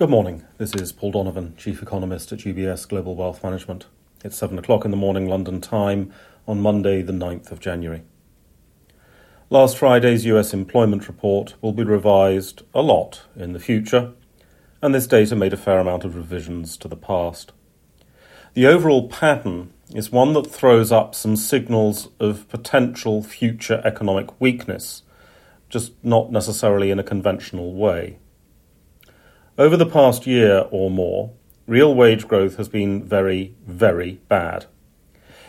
Good 0.00 0.08
morning. 0.08 0.44
This 0.56 0.74
is 0.74 0.92
Paul 0.92 1.12
Donovan, 1.12 1.54
Chief 1.58 1.82
Economist 1.82 2.32
at 2.32 2.38
UBS 2.38 2.88
Global 2.88 3.14
Wealth 3.14 3.44
Management. 3.44 3.84
It's 4.24 4.38
7 4.38 4.58
o'clock 4.58 4.86
in 4.86 4.92
the 4.92 4.96
morning 4.96 5.28
London 5.28 5.60
time 5.60 6.10
on 6.48 6.62
Monday, 6.62 7.02
the 7.02 7.12
9th 7.12 7.52
of 7.52 7.60
January. 7.60 8.00
Last 9.50 9.76
Friday's 9.76 10.24
US 10.24 10.54
employment 10.54 11.06
report 11.06 11.54
will 11.60 11.74
be 11.74 11.82
revised 11.82 12.62
a 12.72 12.80
lot 12.80 13.24
in 13.36 13.52
the 13.52 13.60
future, 13.60 14.12
and 14.80 14.94
this 14.94 15.06
data 15.06 15.36
made 15.36 15.52
a 15.52 15.58
fair 15.58 15.78
amount 15.78 16.04
of 16.04 16.16
revisions 16.16 16.78
to 16.78 16.88
the 16.88 16.96
past. 16.96 17.52
The 18.54 18.66
overall 18.66 19.06
pattern 19.06 19.70
is 19.94 20.10
one 20.10 20.32
that 20.32 20.50
throws 20.50 20.90
up 20.90 21.14
some 21.14 21.36
signals 21.36 22.08
of 22.18 22.48
potential 22.48 23.22
future 23.22 23.82
economic 23.84 24.40
weakness, 24.40 25.02
just 25.68 25.92
not 26.02 26.32
necessarily 26.32 26.90
in 26.90 26.98
a 26.98 27.04
conventional 27.04 27.74
way. 27.74 28.16
Over 29.60 29.76
the 29.76 29.84
past 29.84 30.26
year 30.26 30.64
or 30.70 30.90
more, 30.90 31.34
real 31.66 31.94
wage 31.94 32.26
growth 32.26 32.56
has 32.56 32.66
been 32.66 33.04
very, 33.04 33.54
very 33.66 34.18
bad. 34.26 34.64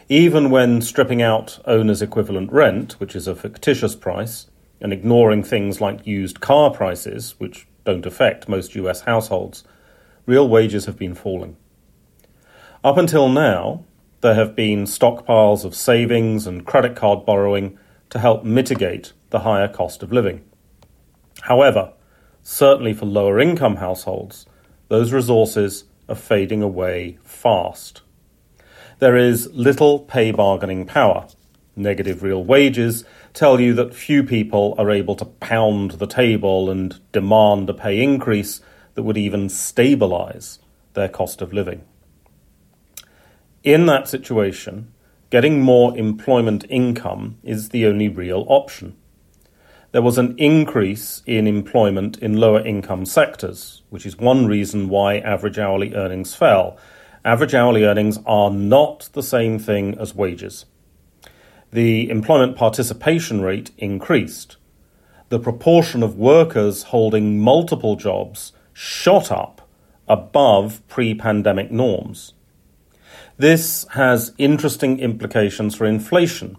Even 0.09 0.49
when 0.49 0.81
stripping 0.81 1.22
out 1.22 1.59
owner's 1.63 2.02
equivalent 2.02 2.52
rent, 2.52 2.99
which 2.99 3.16
is 3.16 3.26
a 3.26 3.38
fictitious 3.38 3.95
price, 3.95 4.48
and 4.82 4.91
ignoring 4.91 5.44
things 5.44 5.80
like 5.80 6.05
used 6.05 6.41
car 6.41 6.71
prices, 6.71 7.35
which 7.38 7.68
don't 7.85 8.05
affect 8.05 8.49
most 8.49 8.76
US 8.76 8.99
households, 8.99 9.63
real 10.26 10.49
wages 10.49 10.88
have 10.88 10.98
been 10.98 11.16
falling. 11.16 11.55
Up 12.84 12.98
until 12.98 13.30
now, 13.30 13.85
there 14.20 14.35
have 14.35 14.57
been 14.57 14.84
stockpiles 14.84 15.63
of 15.63 15.73
savings 15.73 16.46
and 16.46 16.66
credit 16.66 16.98
card 16.98 17.26
borrowing 17.26 17.80
to 18.09 18.20
help 18.20 18.43
mitigate 18.43 19.13
the 19.30 19.40
higher 19.40 19.70
cost 19.70 20.04
of 20.04 20.12
living. 20.12 20.43
However, 21.43 21.93
certainly 22.44 22.94
for 22.94 23.05
lower 23.05 23.40
income 23.40 23.77
households, 23.77 24.45
those 24.88 25.13
resources 25.13 25.86
are 26.09 26.16
fading 26.16 26.62
away 26.62 27.18
fast. 27.23 28.02
There 28.99 29.15
is 29.15 29.52
little 29.54 29.99
pay 29.99 30.32
bargaining 30.32 30.85
power. 30.85 31.27
Negative 31.76 32.21
real 32.21 32.43
wages 32.43 33.05
tell 33.34 33.60
you 33.60 33.74
that 33.74 33.96
few 33.96 34.24
people 34.24 34.76
are 34.77 34.91
able 34.91 35.15
to 35.15 35.26
pound 35.26 35.91
the 35.91 36.07
table 36.07 36.70
and 36.70 36.99
demand 37.12 37.70
a 37.70 37.74
pay 37.74 38.04
increase 38.04 38.62
that 38.93 39.04
would 39.04 39.18
even 39.18 39.48
stabilize 39.48 40.60
their 40.93 41.08
cost 41.08 41.41
of 41.41 41.54
living. 41.54 41.84
In 43.63 43.85
that 43.85 44.08
situation, 44.08 44.91
getting 45.30 45.62
more 45.62 45.98
employment 45.98 46.65
income 46.70 47.37
is 47.43 47.70
the 47.70 47.85
only 47.85 48.10
real 48.10 48.46
option 48.49 48.98
there 49.91 50.01
was 50.01 50.17
an 50.17 50.35
increase 50.37 51.21
in 51.25 51.47
employment 51.47 52.17
in 52.20 52.37
lower 52.37 52.65
income 52.65 53.05
sectors, 53.05 53.81
which 53.89 54.05
is 54.05 54.17
one 54.17 54.47
reason 54.47 54.87
why 54.87 55.17
average 55.17 55.59
hourly 55.59 55.93
earnings 55.93 56.34
fell. 56.34 56.77
Average 57.25 57.53
hourly 57.53 57.84
earnings 57.84 58.17
are 58.25 58.49
not 58.49 59.09
the 59.13 59.23
same 59.23 59.59
thing 59.59 59.97
as 59.99 60.15
wages. 60.15 60.65
The 61.71 62.09
employment 62.09 62.55
participation 62.55 63.41
rate 63.41 63.71
increased. 63.77 64.57
The 65.29 65.39
proportion 65.39 66.03
of 66.03 66.17
workers 66.17 66.84
holding 66.84 67.39
multiple 67.39 67.95
jobs 67.95 68.53
shot 68.73 69.29
up 69.29 69.67
above 70.07 70.85
pre 70.88 71.13
pandemic 71.13 71.69
norms. 71.69 72.34
This 73.38 73.85
has 73.91 74.34
interesting 74.38 75.00
implications 75.00 75.75
for 75.75 75.85
inflation. 75.85 76.57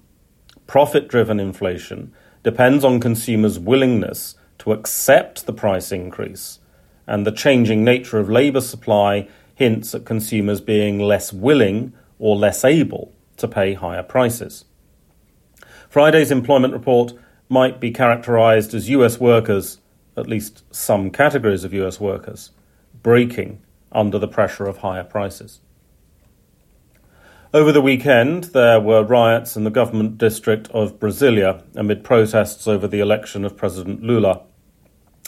Profit 0.66 1.08
driven 1.08 1.40
inflation 1.40 2.12
depends 2.42 2.84
on 2.84 3.00
consumers' 3.00 3.58
willingness 3.58 4.34
to 4.58 4.72
accept 4.72 5.46
the 5.46 5.52
price 5.52 5.92
increase, 5.92 6.58
and 7.06 7.26
the 7.26 7.32
changing 7.32 7.84
nature 7.84 8.18
of 8.18 8.30
labour 8.30 8.60
supply 8.60 9.28
hints 9.54 9.94
at 9.94 10.04
consumers 10.04 10.60
being 10.60 10.98
less 10.98 11.32
willing 11.32 11.92
or 12.18 12.36
less 12.36 12.64
able 12.64 13.12
to 13.36 13.48
pay 13.48 13.74
higher 13.74 14.02
prices. 14.02 14.64
Friday's 15.88 16.30
employment 16.30 16.72
report 16.72 17.12
might 17.48 17.80
be 17.80 17.90
characterised 17.90 18.72
as 18.72 18.88
US 18.88 19.20
workers, 19.20 19.78
at 20.16 20.28
least 20.28 20.64
some 20.74 21.10
categories 21.10 21.64
of 21.64 21.74
US 21.74 22.00
workers, 22.00 22.50
breaking 23.02 23.60
under 23.90 24.18
the 24.18 24.28
pressure 24.28 24.66
of 24.66 24.78
higher 24.78 25.04
prices. 25.04 25.60
Over 27.54 27.70
the 27.70 27.82
weekend, 27.82 28.44
there 28.44 28.80
were 28.80 29.04
riots 29.04 29.58
in 29.58 29.64
the 29.64 29.70
government 29.70 30.16
district 30.16 30.70
of 30.70 30.98
Brasilia 30.98 31.62
amid 31.76 32.02
protests 32.02 32.66
over 32.66 32.88
the 32.88 33.00
election 33.00 33.44
of 33.44 33.58
President 33.58 34.02
Lula. 34.02 34.40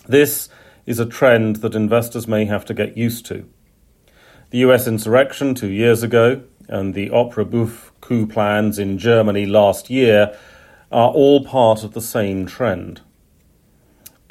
This 0.09 0.49
is 0.87 0.99
a 0.99 1.05
trend 1.05 1.57
that 1.57 1.75
investors 1.75 2.27
may 2.27 2.47
have 2.47 2.65
to 2.65 2.73
get 2.73 2.97
used 2.97 3.27
to. 3.27 3.47
The 4.49 4.59
US 4.61 4.87
insurrection 4.87 5.55
two 5.55 5.69
years 5.69 6.03
ago 6.03 6.43
and 6.67 6.95
the 6.95 7.11
Opera 7.11 7.45
Bouffe 7.45 7.91
coup 8.01 8.27
plans 8.27 8.79
in 8.79 8.97
Germany 8.97 9.45
last 9.45 9.91
year 9.91 10.35
are 10.91 11.11
all 11.11 11.45
part 11.45 11.85
of 11.85 11.93
the 11.93 12.01
same 12.01 12.47
trend. 12.47 13.03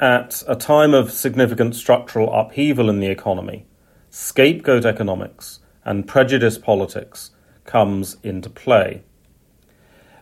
At 0.00 0.42
a 0.48 0.56
time 0.56 0.94
of 0.94 1.12
significant 1.12 1.76
structural 1.76 2.34
upheaval 2.34 2.90
in 2.90 2.98
the 2.98 3.06
economy, 3.06 3.66
scapegoat 4.10 4.84
economics 4.84 5.60
and 5.84 6.08
prejudice 6.08 6.58
politics 6.58 7.30
comes 7.64 8.16
into 8.22 8.50
play. 8.50 9.02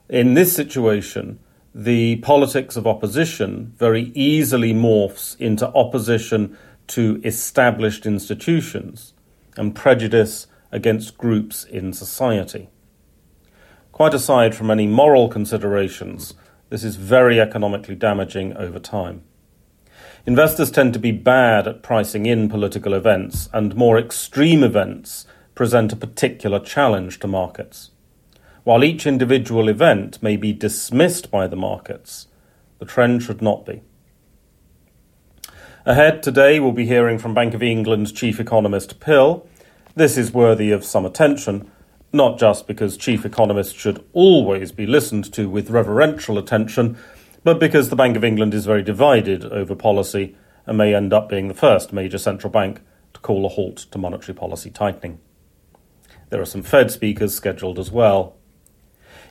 In 0.09 0.35
this 0.35 0.55
situation, 0.55 1.39
the 1.75 2.17
politics 2.17 2.77
of 2.77 2.87
opposition 2.87 3.73
very 3.79 4.13
easily 4.15 4.75
morphs 4.75 5.41
into 5.41 5.69
opposition 5.69 6.57
to 6.89 7.21
established 7.25 8.05
institutions 8.05 9.15
and 9.57 9.75
prejudice 9.75 10.47
against 10.71 11.19
groups 11.19 11.65
in 11.65 11.93
society. 11.93 12.69
Quite 13.91 14.15
aside 14.15 14.55
from 14.55 14.71
any 14.71 14.87
moral 14.87 15.29
considerations, 15.29 16.35
this 16.71 16.85
is 16.85 16.97
very 16.97 17.41
economically 17.41 17.95
damaging 17.95 18.57
over 18.57 18.79
time. 18.79 19.23
Investors 20.25 20.71
tend 20.71 20.93
to 20.93 20.99
be 20.99 21.13
bad 21.13 21.67
at 21.67 21.83
pricing 21.83 22.27
in 22.27 22.49
political 22.49 22.95
events, 22.95 23.49
and 23.53 23.75
more 23.75 23.99
extreme 23.99 24.63
events 24.63 25.27
present 25.55 25.93
a 25.93 25.97
particular 25.97 26.59
challenge 26.59 27.19
to 27.21 27.27
markets. 27.27 27.91
While 28.65 28.85
each 28.85 29.07
individual 29.07 29.69
event 29.69 30.23
may 30.23 30.37
be 30.37 30.53
dismissed 30.53 31.31
by 31.31 31.47
the 31.47 31.57
markets, 31.57 32.29
the 32.79 32.87
trend 32.87 33.23
should 33.23 33.43
not 33.43 33.67
be. 33.67 33.83
Ahead 35.85 36.23
today, 36.23 36.61
we'll 36.61 36.73
be 36.73 36.87
hearing 36.87 37.19
from 37.19 37.35
Bank 37.35 37.55
of 37.55 37.63
England's 37.63 38.13
chief 38.13 38.39
economist 38.39 39.01
Pill. 39.01 39.47
This 39.97 40.17
is 40.17 40.33
worthy 40.33 40.71
of 40.71 40.85
some 40.85 41.05
attention, 41.05 41.71
not 42.13 42.39
just 42.39 42.69
because 42.69 42.97
chief 42.97 43.27
economists 43.27 43.73
should 43.73 44.05
always 44.13 44.71
be 44.71 44.87
listened 44.87 45.33
to 45.33 45.51
with 45.51 45.71
reverential 45.71 46.39
attention, 46.39 46.97
but 47.43 47.59
because 47.59 47.91
the 47.91 47.97
Bank 47.97 48.17
of 48.17 48.23
England 48.23 48.55
is 48.55 48.65
very 48.65 48.83
divided 48.83 49.45
over 49.45 49.75
policy 49.75 50.37
and 50.67 50.79
may 50.79 50.95
end 50.95 51.13
up 51.13 51.29
being 51.29 51.49
the 51.49 51.55
first 51.55 51.93
major 51.93 52.19
central 52.19 52.53
bank 52.53 52.81
to 53.13 53.21
call 53.21 53.45
a 53.45 53.49
halt 53.49 53.79
to 53.79 53.99
monetary 53.99 54.35
policy 54.35 54.71
tightening. 54.71 55.19
There 56.33 56.41
are 56.41 56.47
some 56.47 56.63
Fed 56.63 56.91
speakers 56.91 57.35
scheduled 57.35 57.79
as 57.79 57.91
well. 57.91 58.37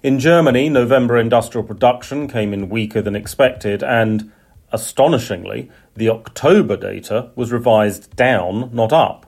In 0.03 0.19
Germany, 0.19 0.69
November 0.69 1.17
industrial 1.17 1.65
production 1.65 2.27
came 2.27 2.53
in 2.53 2.69
weaker 2.69 3.01
than 3.01 3.15
expected, 3.15 3.81
and 3.81 4.31
astonishingly, 4.71 5.71
the 5.95 6.09
October 6.09 6.77
data 6.77 7.31
was 7.35 7.51
revised 7.51 8.15
down, 8.15 8.69
not 8.71 8.93
up. 8.93 9.25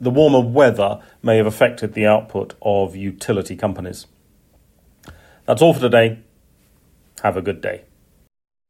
The 0.00 0.12
warmer 0.12 0.38
weather 0.38 1.00
may 1.20 1.36
have 1.38 1.46
affected 1.46 1.94
the 1.94 2.06
output 2.06 2.54
of 2.62 2.94
utility 2.94 3.56
companies. 3.56 4.06
That's 5.46 5.62
all 5.62 5.74
for 5.74 5.80
today. 5.80 6.20
Have 7.24 7.36
a 7.36 7.42
good 7.42 7.60
day. 7.60 7.82